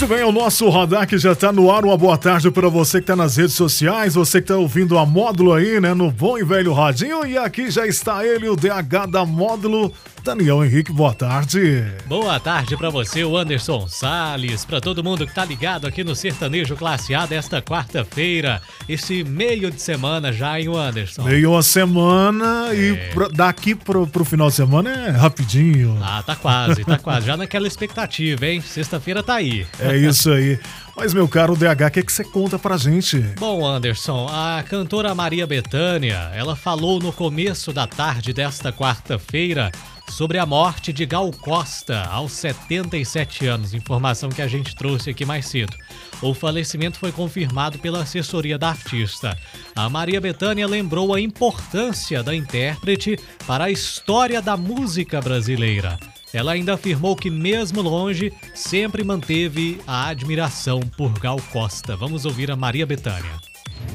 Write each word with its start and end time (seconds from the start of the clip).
Muito 0.00 0.14
bem, 0.14 0.24
o 0.24 0.32
nosso 0.32 0.66
radar 0.70 1.06
que 1.06 1.18
já 1.18 1.32
está 1.32 1.52
no 1.52 1.70
ar. 1.70 1.84
Uma 1.84 1.94
boa 1.94 2.16
tarde 2.16 2.50
para 2.50 2.70
você 2.70 3.00
que 3.00 3.02
está 3.02 3.14
nas 3.14 3.36
redes 3.36 3.52
sociais, 3.52 4.14
você 4.14 4.40
que 4.40 4.44
está 4.44 4.56
ouvindo 4.56 4.96
a 4.96 5.04
Módulo 5.04 5.52
aí, 5.52 5.78
né? 5.78 5.92
No 5.92 6.10
bom 6.10 6.38
e 6.38 6.42
velho 6.42 6.72
radinho. 6.72 7.26
E 7.26 7.36
aqui 7.36 7.70
já 7.70 7.86
está 7.86 8.24
ele, 8.24 8.48
o 8.48 8.56
DH 8.56 9.06
da 9.10 9.26
Módulo, 9.26 9.92
Daniel 10.22 10.64
Henrique. 10.64 10.92
Boa 10.92 11.14
tarde. 11.14 11.84
Boa 12.06 12.38
tarde 12.38 12.76
para 12.76 12.90
você, 12.90 13.24
o 13.24 13.36
Anderson 13.36 13.88
Sales, 13.88 14.64
para 14.64 14.80
todo 14.80 15.02
mundo 15.02 15.26
que 15.26 15.34
tá 15.34 15.44
ligado 15.44 15.86
aqui 15.86 16.04
no 16.04 16.14
Sertanejo 16.14 16.76
Classe 16.76 17.14
A 17.14 17.26
desta 17.26 17.62
quarta-feira. 17.62 18.60
Esse 18.88 19.24
meio 19.24 19.70
de 19.70 19.80
semana 19.80 20.32
já, 20.32 20.60
hein, 20.60 20.68
Anderson? 20.68 21.22
Meio 21.22 21.52
uma 21.52 21.62
semana 21.62 22.68
é. 22.72 22.76
e 22.76 23.34
daqui 23.34 23.74
pro, 23.74 24.06
pro 24.06 24.24
final 24.24 24.48
de 24.48 24.54
semana 24.54 24.90
é 24.90 25.10
rapidinho. 25.10 25.98
Ah, 26.02 26.22
tá 26.24 26.36
quase, 26.36 26.84
tá 26.84 26.98
quase. 26.98 27.26
Já 27.26 27.36
naquela 27.36 27.66
expectativa, 27.66 28.46
hein? 28.46 28.60
Sexta-feira 28.60 29.22
tá 29.22 29.34
aí. 29.34 29.66
É 29.78 29.96
isso 29.96 30.30
aí. 30.30 30.58
Mas, 30.96 31.14
meu 31.14 31.26
caro 31.26 31.56
DH, 31.56 31.86
o 31.86 31.90
que, 31.90 32.00
é 32.00 32.02
que 32.02 32.12
você 32.12 32.24
conta 32.24 32.58
pra 32.58 32.76
gente? 32.76 33.18
Bom, 33.38 33.66
Anderson, 33.66 34.28
a 34.30 34.62
cantora 34.62 35.14
Maria 35.14 35.46
Bethânia, 35.46 36.30
ela 36.34 36.54
falou 36.54 37.00
no 37.00 37.10
começo 37.12 37.72
da 37.72 37.86
tarde 37.86 38.32
desta 38.34 38.70
quarta-feira 38.70 39.70
sobre 40.10 40.38
a 40.38 40.44
morte 40.44 40.92
de 40.92 41.06
Gal 41.06 41.30
Costa 41.30 42.02
aos 42.10 42.32
77 42.32 43.46
anos, 43.46 43.72
informação 43.72 44.28
que 44.28 44.42
a 44.42 44.48
gente 44.48 44.74
trouxe 44.74 45.10
aqui 45.10 45.24
mais 45.24 45.46
cedo. 45.46 45.74
O 46.20 46.34
falecimento 46.34 46.98
foi 46.98 47.12
confirmado 47.12 47.78
pela 47.78 48.02
assessoria 48.02 48.58
da 48.58 48.68
artista. 48.68 49.38
A 49.74 49.88
Maria 49.88 50.20
Bethânia 50.20 50.66
lembrou 50.66 51.14
a 51.14 51.20
importância 51.20 52.22
da 52.22 52.34
intérprete 52.34 53.18
para 53.46 53.64
a 53.64 53.70
história 53.70 54.42
da 54.42 54.56
música 54.56 55.20
brasileira. 55.20 55.98
Ela 56.32 56.52
ainda 56.52 56.74
afirmou 56.74 57.16
que, 57.16 57.30
mesmo 57.30 57.80
longe, 57.80 58.32
sempre 58.54 59.02
manteve 59.02 59.80
a 59.86 60.08
admiração 60.08 60.80
por 60.80 61.18
Gal 61.18 61.40
Costa. 61.52 61.96
Vamos 61.96 62.24
ouvir 62.24 62.50
a 62.50 62.56
Maria 62.56 62.86
Bethânia. 62.86 63.32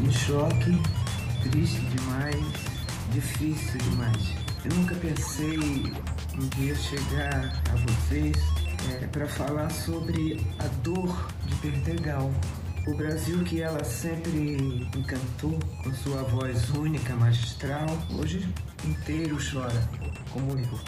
Um 0.01 0.11
choque, 0.11 0.77
triste 1.49 1.79
demais, 1.79 2.45
difícil 3.13 3.79
demais. 3.89 4.44
Eu 4.65 4.75
nunca 4.77 4.95
pensei 4.95 5.59
um 5.59 6.47
dia 6.57 6.75
chegar 6.75 7.61
a 7.71 7.75
vocês 7.75 8.35
é, 8.99 9.05
para 9.05 9.27
falar 9.27 9.69
sobre 9.69 10.43
a 10.57 10.67
dor 10.81 11.31
de 11.45 11.55
perder 11.57 12.01
Gal. 12.01 12.31
O 12.87 12.97
Brasil 12.97 13.43
que 13.43 13.61
ela 13.61 13.83
sempre 13.83 14.89
encantou 14.97 15.59
com 15.83 15.93
sua 15.93 16.23
voz 16.23 16.71
única, 16.71 17.15
magistral, 17.15 17.85
hoje 18.17 18.51
inteiro 18.83 19.37
chora, 19.37 19.87
como 20.33 20.57
eu. 20.57 20.79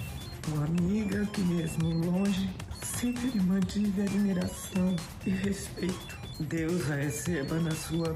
Uma 0.47 0.65
amiga 0.65 1.23
que 1.27 1.41
mesmo 1.41 1.89
longe 2.03 2.49
sempre 2.81 3.29
lhe 3.29 3.41
mantive 3.41 4.01
admiração 4.01 4.95
e 5.23 5.29
respeito. 5.29 6.17
Deus 6.39 6.89
a 6.89 6.95
receba 6.95 7.59
na 7.59 7.71
sua 7.71 8.15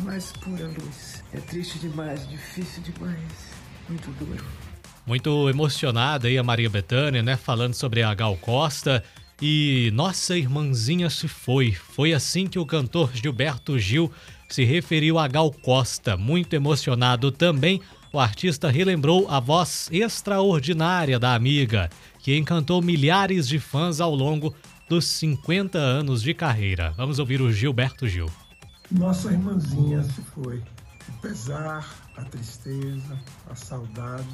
mais 0.00 0.32
pura 0.32 0.66
luz. 0.66 1.22
É 1.34 1.40
triste 1.40 1.78
demais, 1.78 2.26
difícil 2.26 2.82
demais, 2.82 3.20
muito 3.86 4.10
duro. 4.18 4.63
Muito 5.06 5.48
emocionada 5.48 6.28
aí 6.28 6.38
a 6.38 6.42
Maria 6.42 6.70
Bethânia, 6.70 7.22
né? 7.22 7.36
Falando 7.36 7.74
sobre 7.74 8.02
a 8.02 8.14
Gal 8.14 8.36
Costa. 8.36 9.02
E 9.42 9.90
nossa 9.92 10.36
irmãzinha 10.36 11.10
se 11.10 11.28
foi. 11.28 11.72
Foi 11.72 12.14
assim 12.14 12.46
que 12.46 12.58
o 12.58 12.64
cantor 12.64 13.10
Gilberto 13.14 13.78
Gil 13.78 14.10
se 14.48 14.64
referiu 14.64 15.18
a 15.18 15.28
Gal 15.28 15.50
Costa. 15.50 16.16
Muito 16.16 16.54
emocionado 16.54 17.30
também 17.30 17.80
o 18.14 18.20
artista 18.20 18.70
relembrou 18.70 19.28
a 19.28 19.40
voz 19.40 19.88
extraordinária 19.90 21.18
da 21.18 21.34
amiga, 21.34 21.90
que 22.20 22.38
encantou 22.38 22.80
milhares 22.80 23.48
de 23.48 23.58
fãs 23.58 24.00
ao 24.00 24.14
longo 24.14 24.54
dos 24.88 25.04
50 25.04 25.78
anos 25.78 26.22
de 26.22 26.32
carreira. 26.32 26.94
Vamos 26.96 27.18
ouvir 27.18 27.42
o 27.42 27.52
Gilberto 27.52 28.06
Gil. 28.06 28.30
Nossa 28.88 29.32
irmãzinha 29.32 30.00
se 30.04 30.22
foi. 30.32 30.62
O 31.08 31.20
pesar, 31.20 31.92
a 32.16 32.22
tristeza, 32.22 33.18
a 33.50 33.54
saudade, 33.56 34.28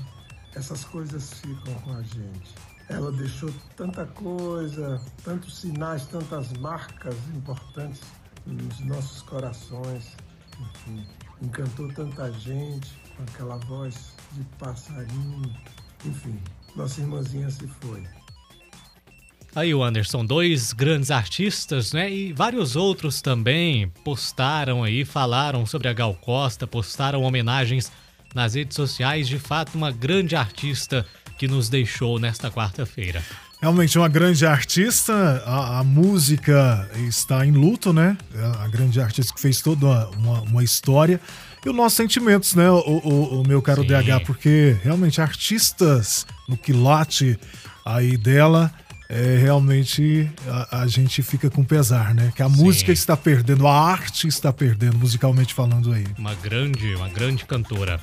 essas 0.55 0.85
coisas 0.85 1.35
ficam 1.35 1.75
com 1.83 1.93
a 1.93 2.03
gente. 2.03 2.55
Ela 2.89 3.13
deixou 3.13 3.53
tanta 3.77 4.05
coisa, 4.07 5.01
tantos 5.23 5.59
sinais, 5.59 6.07
tantas 6.07 6.53
marcas 6.55 7.15
importantes 7.35 8.01
nos 8.47 8.81
nossos 8.81 9.23
corações. 9.23 10.17
Enfim, 10.61 11.07
encantou 11.41 11.89
tanta 11.93 12.33
gente 12.33 12.91
com 13.17 13.23
aquela 13.23 13.57
voz 13.59 14.15
de 14.33 14.45
passarinho. 14.59 15.55
Enfim, 16.05 16.39
nossa 16.75 17.01
irmãzinha 17.01 17.51
se 17.51 17.67
foi. 17.81 18.05
Aí 19.55 19.75
o 19.75 19.83
Anderson, 19.83 20.25
dois 20.25 20.73
grandes 20.73 21.11
artistas, 21.11 21.93
né? 21.93 22.11
E 22.11 22.33
vários 22.33 22.77
outros 22.77 23.21
também 23.21 23.89
postaram 24.05 24.85
aí, 24.85 25.05
falaram 25.05 25.67
sobre 25.67 25.89
a 25.89 25.93
Gal 25.93 26.15
Costa, 26.15 26.69
postaram 26.69 27.23
homenagens 27.23 27.91
nas 28.35 28.55
redes 28.55 28.75
sociais. 28.75 29.29
De 29.29 29.39
fato, 29.39 29.77
uma 29.77 29.91
grande 29.91 30.37
artista 30.37 31.07
que 31.39 31.49
nos 31.49 31.69
deixou 31.69 32.19
nesta 32.19 32.51
quarta-feira. 32.51 33.23
Realmente 33.61 33.99
uma 33.99 34.09
grande 34.09 34.47
artista, 34.47 35.43
a, 35.45 35.81
a, 35.81 35.85
música 35.85 36.91
está 37.07 37.45
em 37.45 37.51
luto, 37.51 37.93
né? 37.93 38.17
A 38.59 38.69
grande 38.69 38.99
artista 39.01 39.35
que 39.35 39.41
fez 39.41 39.61
toda 39.61 40.09
uma, 40.11 40.41
uma 40.41 40.65
história 40.65 41.21
e 41.65 41.69
os 41.69 41.75
nossos 41.75 41.97
sentimentos, 41.97 42.55
né, 42.55 42.71
o, 42.71 42.79
o, 42.79 43.41
o 43.41 43.47
meu 43.47 43.61
caro 43.61 43.83
Sim. 43.83 43.89
DH, 43.89 44.25
porque 44.25 44.77
realmente 44.83 45.21
artistas 45.21 46.27
no 46.49 46.57
quilate 46.57 47.39
aí 47.85 48.17
dela, 48.17 48.73
é, 49.11 49.37
realmente 49.39 50.31
a, 50.47 50.83
a, 50.83 50.87
gente 50.87 51.21
fica 51.21 51.51
com 51.51 51.65
pesar, 51.65 52.15
né? 52.15 52.33
Que 52.35 52.43
a 52.43 52.49
Sim. 52.49 52.63
música 52.63 52.93
está 52.93 53.17
perdendo, 53.17 53.67
a 53.67 53.75
arte 53.75 54.29
está 54.29 54.53
perdendo, 54.53 54.97
musicalmente 54.97 55.53
falando 55.53 55.93
aí. 55.93 56.07
Uma 56.17 56.35
grande, 56.37 56.95
uma 56.95 57.09
grande 57.09 57.45
cantora. 57.45 58.01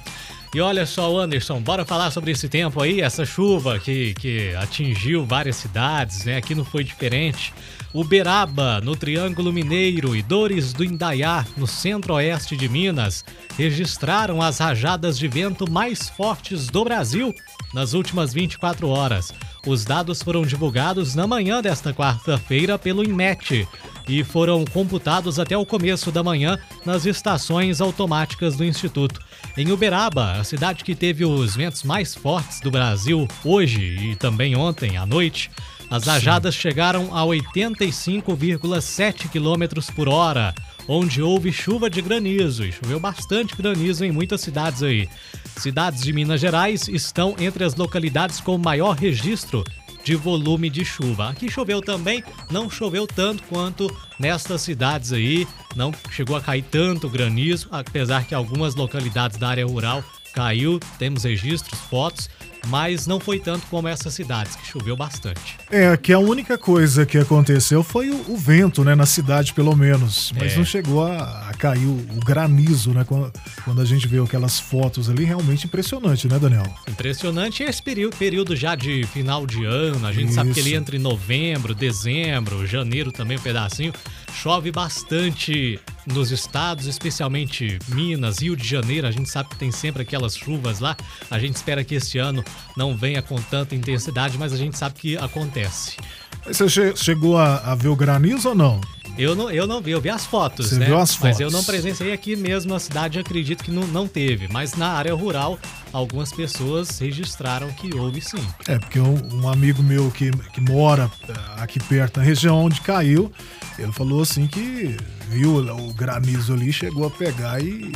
E 0.58 0.60
olha 0.60 0.88
só, 0.88 1.16
Anderson, 1.20 1.62
bora 1.62 1.86
falar 1.86 2.10
sobre 2.10 2.32
esse 2.32 2.50
tempo 2.50 2.82
aí, 2.82 3.00
essa 3.00 3.24
chuva 3.24 3.78
que, 3.78 4.16
que 4.16 4.56
atingiu 4.56 5.24
várias 5.24 5.58
cidades, 5.58 6.26
né? 6.26 6.38
Aqui 6.38 6.56
não 6.56 6.66
foi 6.66 6.84
diferente. 6.84 7.54
Uberaba, 7.94 8.82
no 8.82 8.96
Triângulo 8.96 9.54
Mineiro, 9.54 10.16
e 10.16 10.24
Dores 10.24 10.74
do 10.74 10.84
Indaiá, 10.84 11.46
no 11.56 11.68
centro-oeste 11.68 12.58
de 12.58 12.68
Minas, 12.68 13.24
registraram 13.56 14.42
as 14.42 14.58
rajadas 14.58 15.20
de 15.20 15.28
vento 15.28 15.70
mais 15.70 16.10
fortes 16.10 16.66
do 16.66 16.84
Brasil 16.84 17.36
nas 17.72 17.94
últimas 17.94 18.34
24 18.34 18.90
horas. 18.90 19.32
Os 19.64 19.86
dados 19.86 20.24
foram 20.24 20.42
divulgados 20.42 21.14
na 21.14 21.28
manhã 21.28 21.62
desta 21.62 21.94
quarta-feira 21.94 22.80
pelo 22.80 23.04
INMET 23.04 23.68
e 24.08 24.24
foram 24.24 24.64
computados 24.66 25.40
até 25.40 25.58
o 25.58 25.66
começo 25.66 26.12
da 26.12 26.24
manhã 26.24 26.58
nas 26.86 27.06
estações 27.06 27.82
automáticas 27.82 28.56
do 28.56 28.64
Instituto. 28.64 29.20
Em 29.56 29.72
Uberaba, 29.72 30.34
a 30.34 30.44
cidade 30.44 30.84
que 30.84 30.96
teve 30.96 31.26
os 31.26 31.56
ventos 31.56 31.84
mais 31.84 32.16
fortes 32.16 32.60
do 32.62 32.72
Brasil 32.72 33.28
hoje 33.44 34.12
e 34.12 34.16
também 34.16 34.56
ontem 34.56 34.98
à 34.98 35.06
noite, 35.06 35.52
as 35.90 36.06
rajadas 36.06 36.54
chegaram 36.54 37.16
a 37.16 37.24
85,7 37.24 39.30
km 39.30 39.64
por 39.96 40.10
hora, 40.10 40.54
onde 40.88 41.22
houve 41.22 41.52
chuva 41.52 41.90
de 41.90 42.02
granizo 42.02 42.66
e 42.66 42.72
choveu 42.72 43.00
bastante 43.00 43.56
granizo 43.56 44.04
em 44.04 44.12
muitas 44.12 44.42
cidades 44.42 44.84
aí. 44.84 45.08
Cidades 45.56 46.04
de 46.04 46.14
Minas 46.14 46.42
Gerais 46.42 46.88
estão 46.88 47.36
entre 47.40 47.64
as 47.64 47.76
localidades 47.76 48.42
com 48.42 48.58
maior 48.58 48.96
registro 48.96 49.64
de 50.08 50.16
volume 50.16 50.70
de 50.70 50.86
chuva. 50.86 51.32
Aqui 51.32 51.52
choveu 51.52 51.82
também, 51.82 52.24
não 52.50 52.70
choveu 52.70 53.06
tanto 53.06 53.44
quanto 53.44 53.94
nestas 54.18 54.62
cidades 54.62 55.12
aí, 55.12 55.46
não 55.76 55.92
chegou 56.10 56.38
a 56.38 56.40
cair 56.40 56.64
tanto 56.64 57.10
granizo, 57.10 57.68
apesar 57.70 58.26
que 58.26 58.34
algumas 58.34 58.74
localidades 58.74 59.38
da 59.38 59.50
área 59.50 59.66
rural 59.66 60.02
caiu, 60.34 60.80
temos 60.98 61.26
registros, 61.26 61.78
fotos 61.90 62.30
mas 62.70 63.08
não 63.08 63.20
foi 63.20 63.40
tanto 63.40 63.66
como 63.68 63.88
essas 63.88 64.14
cidades, 64.14 64.56
que 64.56 64.66
choveu 64.68 64.96
bastante. 64.96 65.58
É, 65.70 65.96
que 65.98 66.14
a 66.14 66.20
única 66.20 66.58
coisa 66.58 67.06
que 67.06 67.18
aconteceu 67.18 67.84
foi 67.84 68.10
o, 68.10 68.32
o 68.34 68.38
vento, 68.38 68.84
né, 68.84 68.96
na 68.96 69.06
cidade 69.06 69.54
pelo 69.54 69.76
menos, 69.76 70.32
mas 70.40 70.54
É. 70.54 70.58
não 70.58 70.66
chegou 70.66 71.04
a, 71.06 71.50
a 71.50 71.54
cair 71.54 71.86
o, 71.86 71.92
o 72.16 72.20
granizo, 72.26 72.92
né, 72.92 73.04
quando, 73.08 73.32
quando 73.64 73.82
a 73.82 73.86
gente 73.86 74.08
vê 74.08 74.20
aquelas 74.20 74.60
fotos 74.60 75.10
ali, 75.10 75.24
realmente 75.24 75.66
impressionante, 75.66 76.28
né, 76.28 76.38
Daniel? 76.40 76.66
Impressionante 76.88 77.64
esse 77.64 77.82
período, 77.82 78.16
período 78.18 78.56
já 78.56 78.76
de 78.76 79.04
final 79.14 79.46
de 79.46 79.64
ano. 79.66 80.06
A 80.06 80.12
gente 80.12 80.34
sabe 80.34 80.52
que 80.52 80.60
Isso. 80.60 80.68
ele 80.70 80.76
entre 80.76 80.98
novembro, 81.00 81.74
dezembro, 81.76 82.66
janeiro 82.68 83.12
também 83.12 83.38
um 83.38 83.42
pedacinho. 83.42 83.94
Chove 84.42 84.72
bastante 84.72 85.80
nos 86.06 86.32
estados, 86.32 86.86
especialmente 86.86 87.80
Minas, 87.90 88.38
Rio 88.40 88.56
de 88.56 88.66
Janeiro. 88.68 89.08
A 89.08 89.12
gente 89.12 89.30
sabe 89.30 89.50
que 89.50 89.56
tem 89.58 89.72
sempre 89.72 90.04
aquelas 90.04 90.38
chuvas 90.38 90.80
lá. 90.80 90.96
A 91.30 91.40
gente 91.40 91.56
espera 91.56 91.84
que 91.84 91.96
esse 91.96 92.18
ano 92.20 92.44
não 92.76 92.96
venha 92.96 93.22
com 93.22 93.36
tanta 93.42 93.74
intensidade, 93.76 94.38
mas 94.38 94.54
a 94.54 94.58
gente 94.58 94.78
sabe 94.78 94.96
que 95.00 95.18
acontece. 95.18 95.98
Você 96.46 96.70
che- 96.70 96.96
chegou 96.96 97.38
a, 97.38 97.58
a 97.58 97.76
ver 97.76 97.88
o 97.90 97.96
granizo 97.96 98.50
ou 98.50 98.56
não? 98.56 98.80
Eu 99.18 99.36
não, 99.36 99.50
eu 99.50 99.66
não 99.66 99.82
vi, 99.82 99.92
eu 99.92 100.00
vi 100.02 100.10
as 100.10 100.26
fotos, 100.26 100.70
Você 100.70 100.76
né? 100.78 100.86
viu 100.86 100.98
as 100.98 101.18
Mas 101.18 101.40
eu 101.40 101.50
fotos. 101.50 101.54
não 101.54 101.64
presenciei 101.64 102.14
aqui 102.14 102.36
mesmo 102.36 102.72
na 102.74 102.80
cidade, 102.80 103.18
acredito 103.18 103.64
que 103.64 103.72
não, 103.72 103.86
não 103.88 104.08
teve. 104.08 104.48
Mas 104.52 104.76
na 104.76 104.90
área 104.90 105.14
rural, 105.16 105.58
algumas 105.92 106.32
pessoas 106.32 107.00
registraram 107.00 107.72
que 107.72 107.96
houve 107.96 108.22
sim. 108.22 108.46
É, 108.68 108.78
porque 108.78 109.00
um, 109.00 109.18
um 109.42 109.50
amigo 109.50 109.82
meu 109.82 110.12
que, 110.12 110.30
que 110.54 110.62
mora 110.62 111.10
eh, 111.28 111.34
aqui 111.58 111.80
perto, 111.80 112.18
na 112.20 112.26
região 112.26 112.64
onde 112.64 112.80
caiu, 112.82 113.32
ele 113.80 113.92
falou 113.92 114.22
assim 114.22 114.46
que 114.46 114.96
viu 115.30 115.58
o 115.58 115.94
granizo 115.94 116.54
ali, 116.54 116.72
chegou 116.72 117.08
a 117.08 117.10
pegar 117.10 117.60
e 117.62 117.92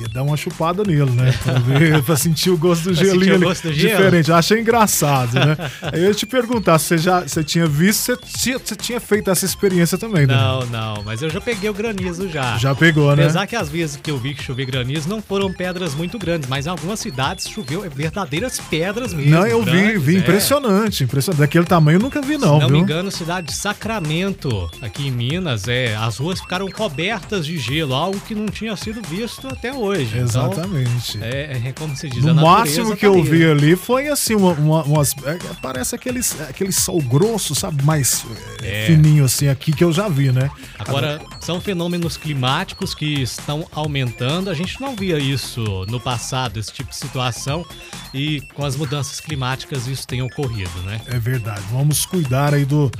ia 0.00 0.08
dar 0.08 0.22
uma 0.22 0.36
chupada 0.36 0.82
nele, 0.84 1.10
né? 1.10 1.32
Pra, 1.42 1.54
ver, 1.54 2.02
pra 2.02 2.16
sentir 2.16 2.50
o 2.50 2.56
gosto 2.56 2.84
do 2.84 2.94
gelinho 2.94 3.32
o 3.32 3.36
ali. 3.36 3.44
gosto 3.44 3.68
do 3.68 3.72
gelo? 3.72 3.96
Diferente. 3.96 4.30
Eu 4.30 4.36
achei 4.36 4.60
engraçado, 4.60 5.34
né? 5.34 5.56
Aí 5.82 6.00
eu 6.00 6.08
ia 6.08 6.14
te 6.14 6.26
perguntar 6.26 6.78
se 6.78 6.86
você 6.86 6.98
já 6.98 7.20
você 7.20 7.44
tinha 7.44 7.66
visto, 7.66 8.00
você 8.00 8.16
tinha, 8.16 8.58
você 8.58 8.76
tinha 8.76 9.00
feito 9.00 9.30
essa 9.30 9.44
experiência 9.44 9.98
também, 9.98 10.26
né? 10.26 10.34
Não, 10.34 10.66
não, 10.66 11.02
mas 11.04 11.22
eu 11.22 11.30
já 11.30 11.40
peguei 11.40 11.68
o 11.68 11.74
granizo 11.74 12.28
já. 12.28 12.56
Já 12.58 12.74
pegou, 12.74 13.14
né? 13.14 13.24
Apesar 13.24 13.46
que 13.46 13.56
às 13.56 13.68
vezes 13.68 13.96
que 13.96 14.10
eu 14.10 14.18
vi 14.18 14.34
que 14.34 14.42
choveu 14.42 14.66
granizo 14.66 15.08
não 15.08 15.20
foram 15.20 15.52
pedras 15.52 15.94
muito 15.94 16.18
grandes, 16.18 16.48
mas 16.48 16.66
em 16.66 16.70
algumas 16.70 17.00
cidades 17.00 17.48
choveu 17.48 17.88
verdadeiras 17.90 18.60
pedras 18.70 19.12
mesmo. 19.12 19.30
Não, 19.30 19.46
eu 19.46 19.62
vi, 19.62 19.70
grandes, 19.70 20.02
vi 20.02 20.16
é. 20.16 20.18
impressionante, 20.18 21.04
impressionante. 21.04 21.40
Daquele 21.40 21.64
tamanho 21.64 21.96
eu 21.96 22.00
nunca 22.00 22.20
vi, 22.20 22.36
não, 22.36 22.54
Se 22.54 22.60
não 22.60 22.68
viu? 22.68 22.70
me 22.70 22.78
engano, 22.78 23.10
cidade 23.10 23.48
de 23.48 23.54
Sacramento, 23.54 24.70
aqui 24.80 25.08
em 25.08 25.10
Minas, 25.10 25.68
é, 25.68 25.94
as 25.96 26.18
ruas 26.18 26.40
ficaram 26.40 26.68
cobertas 26.70 27.44
de 27.46 27.58
gelo, 27.58 27.94
algo 27.94 28.20
que 28.20 28.34
não 28.34 28.46
tinha 28.46 28.76
sido 28.76 29.00
visto 29.06 29.46
até 29.48 29.72
hoje. 29.72 29.89
Então, 29.94 30.20
Exatamente. 30.22 31.18
é, 31.22 31.60
é 31.66 31.72
como 31.72 31.96
se 31.96 32.08
diz, 32.08 32.24
No 32.24 32.34
máximo 32.34 32.90
tá 32.90 32.96
que 32.96 33.06
eu 33.06 33.14
ali, 33.14 33.22
vi 33.22 33.38
né? 33.44 33.50
ali 33.50 33.76
foi 33.76 34.08
assim, 34.08 34.34
uma, 34.34 34.52
uma- 34.52 34.82
umas. 34.84 35.14
é, 35.24 35.38
parece 35.62 35.94
aqueles, 35.94 36.40
aquele 36.42 36.72
sal 36.72 36.98
grosso, 37.00 37.54
sabe? 37.54 37.82
Mais 37.84 38.24
é, 38.62 38.84
É. 38.84 38.86
fininho 38.86 39.24
assim 39.24 39.48
aqui 39.48 39.72
que 39.72 39.82
eu 39.84 39.92
já 39.92 40.08
vi, 40.08 40.30
né? 40.32 40.50
Agora, 40.78 41.20
são 41.40 41.60
fenômenos 41.60 42.16
climáticos 42.16 42.94
que 42.94 43.22
estão 43.22 43.66
aumentando. 43.72 44.50
A 44.50 44.54
gente 44.54 44.80
não 44.80 44.94
via 44.96 45.18
isso 45.18 45.84
no 45.88 46.00
passado, 46.00 46.58
esse 46.58 46.72
tipo 46.72 46.90
de 46.90 46.96
situação. 46.96 47.64
E 48.12 48.40
com 48.54 48.64
as 48.64 48.76
mudanças 48.76 49.20
climáticas 49.20 49.86
isso 49.86 50.06
tem 50.06 50.20
ocorrido, 50.22 50.80
né? 50.84 51.00
É 51.06 51.18
verdade. 51.18 51.62
Vamos 51.70 52.04
cuidar 52.04 52.52
aí 52.52 52.64
do, 52.64 52.90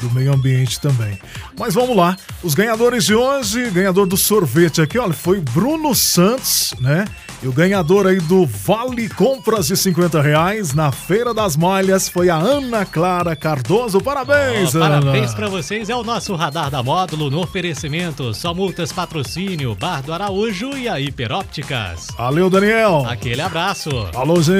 do 0.00 0.10
meio 0.12 0.32
ambiente 0.32 0.78
também. 0.80 1.18
Mas 1.58 1.74
vamos 1.74 1.96
lá. 1.96 2.16
Os 2.42 2.54
ganhadores 2.54 3.04
de 3.04 3.14
hoje, 3.14 3.68
ganhador 3.70 4.06
do 4.06 4.16
sorvete 4.16 4.80
aqui, 4.80 4.96
olha, 4.98 5.12
foi 5.12 5.40
Bruno 5.40 5.92
Santos, 5.94 6.72
né? 6.80 7.04
E 7.42 7.48
o 7.48 7.52
ganhador 7.52 8.06
aí 8.06 8.20
do 8.20 8.44
Vale 8.46 9.08
Compras 9.08 9.68
de 9.68 9.76
50 9.76 10.20
reais 10.20 10.74
na 10.74 10.92
Feira 10.92 11.32
das 11.32 11.56
Malhas 11.56 12.06
foi 12.08 12.28
a 12.28 12.36
Ana 12.36 12.84
Clara 12.84 13.34
Cardoso. 13.34 13.98
Parabéns, 14.00 14.74
Ó, 14.74 14.78
Ana. 14.82 15.00
parabéns 15.00 15.34
pra 15.34 15.48
vocês. 15.48 15.88
É 15.88 15.96
o 15.96 16.04
nosso 16.04 16.34
Radar 16.36 16.70
da 16.70 16.82
Módulo 16.82 17.30
no 17.30 17.40
oferecimento. 17.40 18.32
Só 18.34 18.52
multas 18.54 18.92
patrocínio, 18.92 19.74
Bar 19.74 20.02
do 20.02 20.12
Araújo 20.12 20.76
e 20.76 20.86
a 20.86 21.00
Hiperópticas. 21.00 22.08
Valeu, 22.16 22.50
Daniel. 22.50 23.06
Aquele 23.08 23.40
abraço. 23.40 23.90
Falou, 24.12 24.40
gente. 24.42 24.59